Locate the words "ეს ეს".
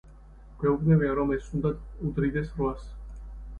1.37-1.53